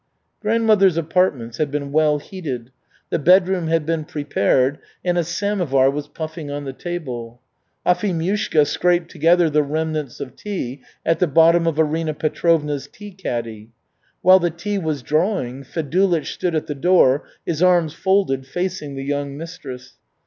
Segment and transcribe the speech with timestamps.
[0.41, 2.71] Grandmother's apartments had been well heated.
[3.11, 7.39] The bedroom had been prepared, and a samovar was puffing on the table.
[7.85, 13.69] Afimyushka scraped together the remnants of tea at the bottom of Arina Petrovna's tea caddy.
[14.23, 19.03] While the tea was drawing, Fedulych stood at the door, his arms folded, facing the
[19.03, 19.97] young mistress.